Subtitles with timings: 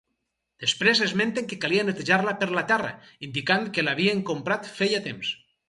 [0.63, 2.91] Després esmenten que calia netejar-la per la terra,
[3.29, 5.35] indicant que l'havien comprat feia temps.